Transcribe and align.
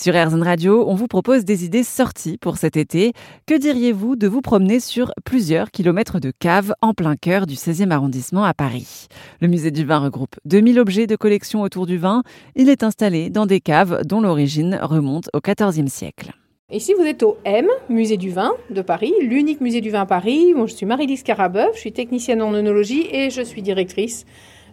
Sur 0.00 0.14
RZN 0.14 0.44
Radio, 0.44 0.84
on 0.86 0.94
vous 0.94 1.08
propose 1.08 1.44
des 1.44 1.64
idées 1.64 1.82
sorties 1.82 2.38
pour 2.38 2.56
cet 2.56 2.76
été. 2.76 3.14
Que 3.46 3.58
diriez-vous 3.58 4.14
de 4.14 4.28
vous 4.28 4.42
promener 4.42 4.78
sur 4.78 5.10
plusieurs 5.24 5.72
kilomètres 5.72 6.20
de 6.20 6.30
caves 6.30 6.72
en 6.82 6.94
plein 6.94 7.16
cœur 7.16 7.46
du 7.46 7.56
16e 7.56 7.90
arrondissement 7.90 8.44
à 8.44 8.54
Paris? 8.54 9.08
Le 9.40 9.48
musée 9.48 9.72
du 9.72 9.84
vin 9.84 9.98
regroupe 9.98 10.36
2000 10.44 10.78
objets 10.78 11.08
de 11.08 11.16
collection 11.16 11.62
autour 11.62 11.86
du 11.86 11.98
vin. 11.98 12.22
Il 12.54 12.68
est 12.68 12.84
installé 12.84 13.28
dans 13.28 13.44
des 13.44 13.58
caves 13.58 14.02
dont 14.04 14.20
l'origine 14.20 14.78
remonte 14.80 15.30
au 15.34 15.40
XIVe 15.40 15.88
siècle. 15.88 16.30
Ici, 16.70 16.94
vous 16.96 17.04
êtes 17.04 17.24
au 17.24 17.36
M, 17.44 17.66
musée 17.88 18.18
du 18.18 18.30
vin 18.30 18.52
de 18.70 18.82
Paris, 18.82 19.12
l'unique 19.20 19.60
musée 19.60 19.80
du 19.80 19.90
vin 19.90 20.02
à 20.02 20.06
Paris. 20.06 20.54
Je 20.56 20.72
suis 20.74 20.86
Marie-Lise 20.86 21.24
Carabeuf, 21.24 21.74
je 21.74 21.80
suis 21.80 21.92
technicienne 21.92 22.40
en 22.40 22.54
œnologie 22.54 23.08
et 23.10 23.30
je 23.30 23.42
suis 23.42 23.62
directrice 23.62 24.26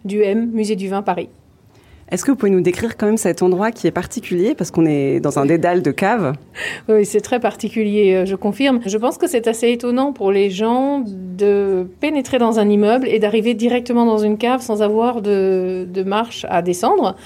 du 0.04 0.22
M, 0.22 0.52
musée 0.52 0.76
du 0.76 0.86
vin 0.88 1.02
Paris. 1.02 1.30
Est-ce 2.10 2.24
que 2.24 2.30
vous 2.30 2.36
pouvez 2.36 2.52
nous 2.52 2.60
décrire 2.60 2.96
quand 2.96 3.06
même 3.06 3.16
cet 3.16 3.42
endroit 3.42 3.72
qui 3.72 3.88
est 3.88 3.92
particulier 3.92 4.54
parce 4.54 4.70
qu'on 4.70 4.86
est 4.86 5.18
dans 5.18 5.40
un 5.40 5.46
dédale 5.46 5.82
de 5.82 5.90
cave 5.90 6.34
Oui, 6.88 7.04
c'est 7.04 7.20
très 7.20 7.40
particulier, 7.40 8.14
euh, 8.14 8.26
je 8.26 8.36
confirme. 8.36 8.80
Je 8.86 8.96
pense 8.96 9.18
que 9.18 9.26
c'est 9.26 9.48
assez 9.48 9.72
étonnant 9.72 10.12
pour 10.12 10.30
les 10.30 10.48
gens 10.50 11.02
de 11.04 11.88
pénétrer 12.00 12.38
dans 12.38 12.60
un 12.60 12.68
immeuble 12.68 13.08
et 13.08 13.18
d'arriver 13.18 13.54
directement 13.54 14.06
dans 14.06 14.18
une 14.18 14.38
cave 14.38 14.60
sans 14.62 14.82
avoir 14.82 15.20
de, 15.20 15.86
de 15.92 16.02
marche 16.04 16.46
à 16.48 16.62
descendre. 16.62 17.16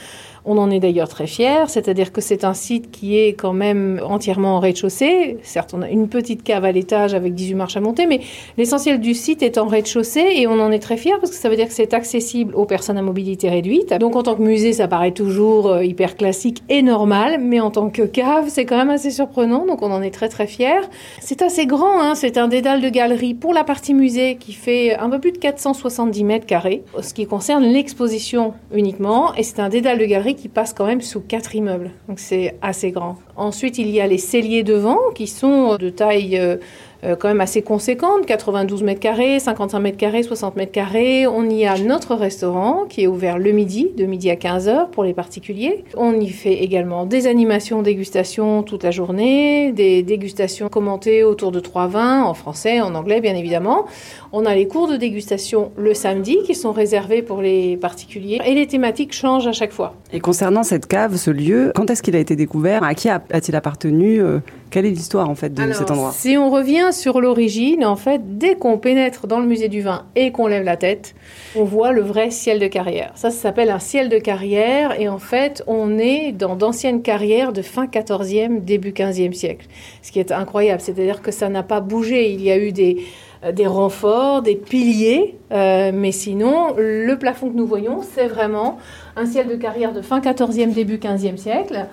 On 0.44 0.58
en 0.58 0.70
est 0.70 0.80
d'ailleurs 0.80 1.08
très 1.08 1.26
fiers, 1.26 1.66
c'est-à-dire 1.68 2.12
que 2.12 2.20
c'est 2.20 2.44
un 2.44 2.54
site 2.54 2.90
qui 2.90 3.18
est 3.18 3.34
quand 3.34 3.52
même 3.52 4.00
entièrement 4.04 4.56
en 4.56 4.60
rez-de-chaussée. 4.60 5.38
Certes, 5.42 5.72
on 5.74 5.82
a 5.82 5.88
une 5.88 6.08
petite 6.08 6.42
cave 6.42 6.64
à 6.64 6.72
l'étage 6.72 7.14
avec 7.14 7.34
18 7.34 7.54
marches 7.54 7.76
à 7.76 7.80
monter, 7.80 8.06
mais 8.06 8.20
l'essentiel 8.56 9.00
du 9.00 9.14
site 9.14 9.42
est 9.42 9.58
en 9.58 9.66
rez-de-chaussée 9.66 10.26
et 10.36 10.46
on 10.46 10.58
en 10.60 10.70
est 10.70 10.78
très 10.78 10.96
fiers 10.96 11.16
parce 11.20 11.30
que 11.30 11.36
ça 11.36 11.48
veut 11.48 11.56
dire 11.56 11.66
que 11.66 11.74
c'est 11.74 11.94
accessible 11.94 12.54
aux 12.54 12.64
personnes 12.64 12.98
à 12.98 13.02
mobilité 13.02 13.48
réduite. 13.50 13.92
Donc 13.94 14.16
en 14.16 14.22
tant 14.22 14.34
que 14.34 14.42
musée, 14.42 14.72
ça 14.72 14.88
paraît 14.88 15.12
toujours 15.12 15.68
euh, 15.68 15.84
hyper 15.84 16.16
classique 16.16 16.62
et 16.68 16.82
normal, 16.82 17.40
mais 17.40 17.60
en 17.60 17.70
tant 17.70 17.90
que 17.90 18.02
cave, 18.02 18.46
c'est 18.48 18.64
quand 18.64 18.76
même 18.76 18.90
assez 18.90 19.10
surprenant, 19.10 19.66
donc 19.66 19.82
on 19.82 19.90
en 19.90 20.02
est 20.02 20.10
très 20.10 20.28
très 20.28 20.46
fiers. 20.46 20.88
C'est 21.20 21.42
assez 21.42 21.66
grand, 21.66 22.00
hein. 22.00 22.14
c'est 22.14 22.38
un 22.38 22.48
dédale 22.48 22.80
de 22.80 22.88
galerie 22.88 23.34
pour 23.34 23.52
la 23.52 23.64
partie 23.64 23.94
musée 23.94 24.36
qui 24.36 24.52
fait 24.52 24.96
un 24.96 25.10
peu 25.10 25.18
plus 25.18 25.32
de 25.32 25.38
470 25.38 26.24
mètres 26.24 26.46
carrés, 26.46 26.82
ce 27.00 27.14
qui 27.14 27.26
concerne 27.26 27.64
l'exposition 27.64 28.54
uniquement, 28.72 29.34
et 29.34 29.42
c'est 29.42 29.60
un 29.60 29.68
dédale 29.68 29.98
de 29.98 30.04
qui 30.34 30.48
passe 30.48 30.72
quand 30.72 30.86
même 30.86 31.00
sous 31.00 31.20
quatre 31.20 31.54
immeubles. 31.54 31.90
Donc 32.08 32.18
c'est 32.18 32.56
assez 32.62 32.90
grand. 32.90 33.18
Ensuite, 33.40 33.78
il 33.78 33.88
y 33.88 34.02
a 34.02 34.06
les 34.06 34.18
celliers 34.18 34.62
devant 34.62 34.98
qui 35.14 35.26
sont 35.26 35.76
de 35.76 35.88
taille 35.88 36.38
euh, 36.38 36.58
euh, 37.04 37.16
quand 37.16 37.28
même 37.28 37.40
assez 37.40 37.62
conséquente, 37.62 38.26
92 38.26 38.82
mètres 38.82 39.00
carrés, 39.00 39.40
55 39.40 39.78
mètres 39.78 39.96
carrés, 39.96 40.22
60 40.22 40.56
mètres 40.56 40.72
carrés. 40.72 41.26
On 41.26 41.48
y 41.48 41.64
a 41.64 41.78
notre 41.78 42.14
restaurant 42.14 42.84
qui 42.88 43.02
est 43.02 43.06
ouvert 43.06 43.38
le 43.38 43.52
midi, 43.52 43.90
de 43.96 44.04
midi 44.04 44.30
à 44.30 44.36
15 44.36 44.68
heures 44.68 44.88
pour 44.90 45.04
les 45.04 45.14
particuliers. 45.14 45.84
On 45.96 46.20
y 46.20 46.28
fait 46.28 46.62
également 46.62 47.06
des 47.06 47.26
animations, 47.26 47.80
dégustations 47.80 48.62
toute 48.62 48.84
la 48.84 48.90
journée, 48.90 49.72
des 49.72 50.02
dégustations 50.02 50.68
commentées 50.68 51.24
autour 51.24 51.52
de 51.52 51.60
trois 51.60 51.86
vins, 51.86 52.22
en 52.22 52.34
français, 52.34 52.82
en 52.82 52.94
anglais 52.94 53.22
bien 53.22 53.34
évidemment. 53.34 53.86
On 54.32 54.44
a 54.44 54.54
les 54.54 54.68
cours 54.68 54.86
de 54.86 54.96
dégustation 54.96 55.72
le 55.76 55.94
samedi 55.94 56.38
qui 56.44 56.54
sont 56.54 56.72
réservés 56.72 57.22
pour 57.22 57.40
les 57.40 57.78
particuliers 57.78 58.40
et 58.44 58.54
les 58.54 58.66
thématiques 58.66 59.14
changent 59.14 59.46
à 59.46 59.52
chaque 59.52 59.72
fois. 59.72 59.94
Et 60.12 60.20
concernant 60.20 60.62
cette 60.62 60.86
cave, 60.86 61.16
ce 61.16 61.30
lieu, 61.30 61.72
quand 61.74 61.88
est-ce 61.90 62.02
qu'il 62.02 62.14
a 62.14 62.18
été 62.18 62.36
découvert? 62.36 62.84
À 62.84 62.94
qui 62.94 63.08
a-t-il 63.32 63.56
appartenu 63.56 64.20
euh, 64.20 64.38
Quelle 64.70 64.86
est 64.86 64.90
l'histoire 64.90 65.28
en 65.28 65.34
fait 65.34 65.52
de 65.52 65.72
cet 65.72 65.90
endroit? 65.90 66.12
Si 66.12 66.36
on 66.36 66.50
revient 66.50 66.88
sur 66.92 67.20
l'origine, 67.20 67.84
en 67.84 67.96
fait, 67.96 68.38
dès 68.38 68.54
qu'on 68.54 68.78
pénètre 68.78 69.26
dans 69.26 69.40
le 69.40 69.46
musée 69.46 69.68
du 69.68 69.82
vin 69.82 70.06
et 70.16 70.32
qu'on 70.32 70.46
lève 70.46 70.64
la 70.64 70.76
tête, 70.76 71.14
on 71.56 71.64
voit 71.64 71.92
le 71.92 72.02
vrai 72.02 72.30
ciel 72.30 72.58
de 72.58 72.66
carrière. 72.66 73.12
Ça, 73.14 73.30
ça 73.30 73.40
s'appelle 73.40 73.70
un 73.70 73.78
ciel 73.78 74.08
de 74.08 74.18
carrière 74.18 75.00
et 75.00 75.08
en 75.08 75.18
fait, 75.18 75.62
on 75.66 75.98
est 75.98 76.32
dans 76.32 76.56
d'anciennes 76.56 77.02
carrières 77.02 77.52
de 77.52 77.62
fin 77.62 77.86
14e, 77.86 78.64
début 78.64 78.90
15e 78.90 79.32
siècle. 79.32 79.66
Ce 80.02 80.12
qui 80.12 80.20
est 80.20 80.32
incroyable, 80.32 80.80
c'est-à-dire 80.80 81.22
que 81.22 81.30
ça 81.30 81.48
n'a 81.48 81.62
pas 81.62 81.80
bougé. 81.80 82.32
Il 82.32 82.42
y 82.42 82.50
a 82.50 82.58
eu 82.58 82.72
des 82.72 83.04
euh, 83.42 83.52
des 83.52 83.66
renforts, 83.66 84.42
des 84.42 84.54
piliers, 84.54 85.38
euh, 85.50 85.92
mais 85.94 86.12
sinon, 86.12 86.74
le 86.76 87.14
plafond 87.14 87.48
que 87.48 87.56
nous 87.56 87.66
voyons, 87.66 88.00
c'est 88.02 88.26
vraiment 88.26 88.76
un 89.16 89.24
ciel 89.24 89.48
de 89.48 89.54
carrière 89.54 89.92
de 89.92 90.02
fin 90.02 90.20
14e, 90.20 90.74
début 90.74 90.98
15e 90.98 91.38
siècle. 91.38 91.86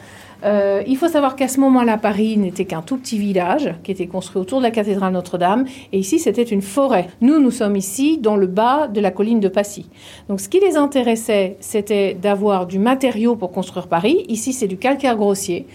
Euh, 0.43 0.83
il 0.87 0.97
faut 0.97 1.07
savoir 1.07 1.35
qu'à 1.35 1.47
ce 1.47 1.59
moment-là, 1.59 1.97
Paris 1.97 2.37
n'était 2.37 2.65
qu'un 2.65 2.81
tout 2.81 2.97
petit 2.97 3.17
village 3.17 3.73
qui 3.83 3.91
était 3.91 4.07
construit 4.07 4.41
autour 4.41 4.59
de 4.59 4.63
la 4.63 4.71
cathédrale 4.71 5.13
Notre-Dame. 5.13 5.65
Et 5.91 5.99
ici, 5.99 6.19
c'était 6.19 6.43
une 6.43 6.61
forêt. 6.61 7.07
Nous, 7.21 7.39
nous 7.39 7.51
sommes 7.51 7.75
ici 7.75 8.17
dans 8.17 8.35
le 8.35 8.47
bas 8.47 8.87
de 8.87 9.01
la 9.01 9.11
colline 9.11 9.39
de 9.39 9.47
Passy. 9.47 9.87
Donc, 10.29 10.39
ce 10.39 10.49
qui 10.49 10.59
les 10.59 10.77
intéressait, 10.77 11.57
c'était 11.59 12.13
d'avoir 12.13 12.67
du 12.67 12.79
matériau 12.79 13.35
pour 13.35 13.51
construire 13.51 13.87
Paris. 13.87 14.25
Ici, 14.27 14.53
c'est 14.53 14.67
du 14.67 14.77
calcaire 14.77 15.15
grossier. 15.15 15.65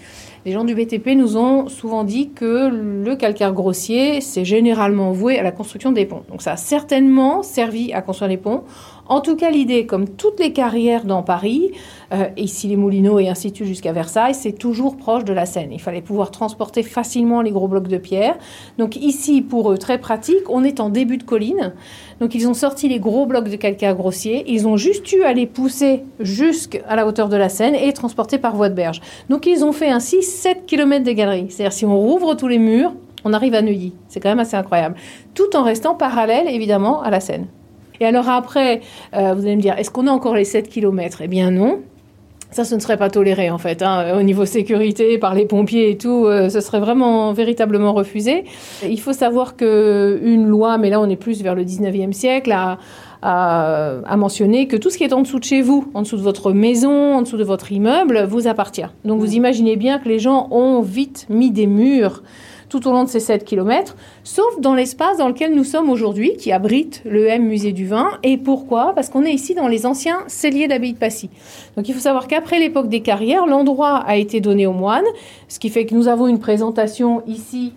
Les 0.45 0.51
gens 0.51 0.65
du 0.65 0.75
BTP 0.75 1.15
nous 1.15 1.37
ont 1.37 1.69
souvent 1.69 2.03
dit 2.03 2.31
que 2.31 2.67
le 2.67 3.15
calcaire 3.15 3.53
grossier, 3.53 4.19
c'est 4.19 4.43
généralement 4.43 5.13
voué 5.13 5.39
à 5.39 5.43
la 5.43 5.51
construction 5.51 5.93
des 5.93 6.05
ponts. 6.05 6.23
Donc 6.29 6.41
ça 6.41 6.53
a 6.53 6.57
certainement 6.57 7.43
servi 7.43 7.93
à 7.93 8.01
construire 8.01 8.27
les 8.27 8.35
ponts. 8.35 8.65
En 9.07 9.19
tout 9.19 9.35
cas, 9.35 9.51
l'idée, 9.51 9.85
comme 9.85 10.07
toutes 10.07 10.39
les 10.39 10.53
carrières 10.53 11.03
dans 11.03 11.23
Paris, 11.23 11.71
euh, 12.13 12.27
ici 12.37 12.69
les 12.69 12.77
Moulineaux 12.77 13.19
et 13.19 13.27
ainsi 13.27 13.51
de 13.51 13.55
suite 13.55 13.67
jusqu'à 13.67 13.91
Versailles, 13.91 14.33
c'est 14.33 14.53
toujours 14.53 14.95
proche 14.95 15.25
de 15.25 15.33
la 15.33 15.45
Seine. 15.45 15.73
Il 15.73 15.81
fallait 15.81 16.01
pouvoir 16.01 16.31
transporter 16.31 16.83
facilement 16.83 17.41
les 17.41 17.51
gros 17.51 17.67
blocs 17.67 17.89
de 17.89 17.97
pierre. 17.97 18.37
Donc 18.77 18.95
ici, 18.95 19.41
pour 19.41 19.71
eux, 19.71 19.77
très 19.77 19.97
pratique, 19.97 20.49
on 20.49 20.63
est 20.63 20.79
en 20.79 20.89
début 20.89 21.17
de 21.17 21.23
colline. 21.23 21.73
Donc 22.21 22.33
ils 22.33 22.47
ont 22.47 22.53
sorti 22.53 22.87
les 22.87 22.99
gros 22.99 23.25
blocs 23.25 23.49
de 23.49 23.55
calcaire 23.57 23.95
grossier. 23.95 24.45
Ils 24.47 24.67
ont 24.67 24.77
juste 24.77 25.11
eu 25.11 25.23
à 25.23 25.33
les 25.33 25.47
pousser 25.47 26.03
jusqu'à 26.21 26.95
la 26.95 27.05
hauteur 27.05 27.27
de 27.27 27.35
la 27.35 27.49
Seine 27.49 27.75
et 27.75 27.91
transporter 27.91 28.37
par 28.37 28.55
voie 28.55 28.69
de 28.69 28.75
berge. 28.75 29.01
Donc 29.29 29.45
ils 29.45 29.65
ont 29.65 29.73
fait 29.73 29.89
ainsi 29.89 30.23
7 30.23 30.65
km 30.65 31.03
de 31.03 31.11
galeries. 31.11 31.47
C'est-à-dire 31.49 31.73
si 31.73 31.85
on 31.85 31.99
rouvre 31.99 32.35
tous 32.35 32.47
les 32.47 32.59
murs, 32.59 32.93
on 33.25 33.33
arrive 33.33 33.53
à 33.53 33.61
Neuilly. 33.61 33.93
C'est 34.07 34.21
quand 34.21 34.29
même 34.29 34.39
assez 34.39 34.55
incroyable. 34.55 34.95
Tout 35.33 35.55
en 35.55 35.63
restant 35.63 35.95
parallèle, 35.95 36.47
évidemment, 36.47 37.01
à 37.01 37.09
la 37.09 37.19
Seine. 37.19 37.47
Et 37.99 38.05
alors 38.05 38.29
après, 38.29 38.81
euh, 39.15 39.33
vous 39.33 39.41
allez 39.41 39.55
me 39.55 39.61
dire, 39.61 39.77
est-ce 39.77 39.91
qu'on 39.91 40.07
a 40.07 40.11
encore 40.11 40.35
les 40.35 40.45
7 40.45 40.69
km 40.69 41.21
Eh 41.21 41.27
bien 41.27 41.51
non. 41.51 41.81
Ça, 42.51 42.65
ce 42.65 42.75
ne 42.75 42.79
serait 42.79 42.97
pas 42.97 43.09
toléré 43.09 43.49
en 43.49 43.57
fait. 43.57 43.81
Hein. 43.81 44.15
Au 44.15 44.21
niveau 44.21 44.45
sécurité, 44.45 45.17
par 45.17 45.33
les 45.33 45.47
pompiers 45.47 45.89
et 45.89 45.97
tout, 45.97 46.25
euh, 46.27 46.49
ce 46.49 46.61
serait 46.61 46.79
vraiment 46.79 47.33
véritablement 47.33 47.93
refusé. 47.93 48.43
Il 48.87 48.99
faut 48.99 49.13
savoir 49.13 49.55
que 49.55 50.19
une 50.21 50.45
loi, 50.45 50.77
mais 50.77 50.91
là 50.91 51.01
on 51.01 51.09
est 51.09 51.15
plus 51.15 51.41
vers 51.41 51.55
le 51.55 51.63
19e 51.63 52.11
siècle, 52.11 52.51
a, 52.51 52.77
a, 53.23 54.17
mentionné 54.17 54.67
que 54.67 54.75
tout 54.75 54.91
ce 54.91 54.99
qui 54.99 55.03
est 55.03 55.13
en 55.13 55.21
dessous 55.21 55.39
de 55.39 55.43
chez 55.43 55.61
vous, 55.63 55.89
en 55.95 56.03
dessous 56.03 56.17
de 56.17 56.21
votre 56.21 56.51
maison, 56.51 57.15
en 57.15 57.21
dessous 57.21 57.37
de 57.37 57.43
votre 57.43 57.71
immeuble, 57.71 58.25
vous 58.29 58.47
appartient. 58.47 58.85
Donc 59.03 59.19
vous 59.19 59.33
imaginez 59.33 59.75
bien 59.75 59.97
que 59.97 60.07
les 60.07 60.19
gens 60.19 60.47
ont 60.51 60.81
vite 60.81 61.25
mis 61.29 61.49
des 61.49 61.65
murs 61.65 62.21
tout 62.73 62.87
au 62.87 62.91
long 62.91 63.03
de 63.03 63.09
ces 63.09 63.19
7 63.19 63.45
km, 63.45 63.95
sauf 64.23 64.59
dans 64.59 64.73
l'espace 64.73 65.19
dans 65.19 65.27
lequel 65.27 65.53
nous 65.53 65.63
sommes 65.63 65.91
aujourd'hui, 65.91 66.35
qui 66.37 66.51
abrite 66.51 67.03
le 67.05 67.27
M 67.27 67.43
Musée 67.43 67.71
du 67.71 67.85
Vin. 67.85 68.17
Et 68.23 68.35
pourquoi? 68.35 68.93
Parce 68.95 69.09
qu'on 69.09 69.25
est 69.25 69.31
ici 69.31 69.53
dans 69.53 69.67
les 69.67 69.85
anciens 69.85 70.23
celliers 70.25 70.67
d'abbaye 70.67 70.93
de 70.93 70.97
Passy. 70.97 71.29
Donc 71.77 71.87
il 71.87 71.93
faut 71.93 71.99
savoir 71.99 72.27
qu'après 72.27 72.57
l'époque 72.57 72.89
des 72.89 73.01
carrières, 73.01 73.45
l'endroit 73.45 73.97
a 73.97 74.15
été 74.15 74.41
donné 74.41 74.65
aux 74.65 74.73
moines, 74.73 75.05
ce 75.49 75.59
qui 75.59 75.69
fait 75.69 75.85
que 75.85 75.93
nous 75.93 76.07
avons 76.07 76.25
une 76.25 76.39
présentation 76.39 77.21
ici 77.27 77.73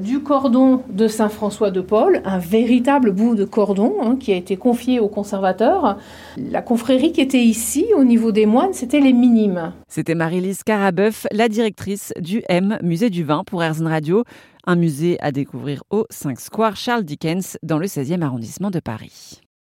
du 0.00 0.20
cordon 0.20 0.82
de 0.88 1.08
Saint 1.08 1.28
François 1.28 1.70
de 1.70 1.80
Paul, 1.80 2.22
un 2.24 2.38
véritable 2.38 3.12
bout 3.12 3.34
de 3.34 3.44
cordon 3.44 3.94
hein, 4.02 4.16
qui 4.18 4.32
a 4.32 4.36
été 4.36 4.56
confié 4.56 5.00
au 5.00 5.08
conservateur. 5.08 5.98
La 6.36 6.62
confrérie 6.62 7.12
qui 7.12 7.20
était 7.20 7.42
ici 7.42 7.86
au 7.96 8.04
niveau 8.04 8.32
des 8.32 8.46
moines, 8.46 8.72
c'était 8.72 9.00
les 9.00 9.12
minimes. 9.12 9.72
C'était 9.88 10.14
Marie-Lise 10.14 10.62
Carabeuf, 10.62 11.26
la 11.32 11.48
directrice 11.48 12.12
du 12.20 12.42
M, 12.48 12.78
musée 12.82 13.10
du 13.10 13.24
vin 13.24 13.42
pour 13.44 13.62
Airzone 13.62 13.88
Radio, 13.88 14.24
un 14.66 14.76
musée 14.76 15.18
à 15.20 15.32
découvrir 15.32 15.82
au 15.90 16.06
5 16.10 16.40
Square 16.40 16.76
Charles 16.76 17.04
Dickens 17.04 17.58
dans 17.62 17.78
le 17.78 17.86
16e 17.86 18.22
arrondissement 18.22 18.70
de 18.70 18.80
Paris. 18.80 19.41